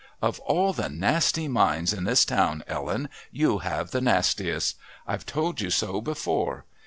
"Of 0.19 0.39
all 0.39 0.73
the 0.73 0.89
nasty 0.89 1.47
minds 1.47 1.93
in 1.93 2.05
this 2.05 2.25
town, 2.25 2.63
Ellen, 2.67 3.07
you 3.31 3.59
have 3.59 3.91
the 3.91 4.01
nastiest. 4.01 4.75
I've 5.05 5.27
told 5.27 5.61
you 5.61 5.69
so 5.69 6.01
before. 6.01 6.65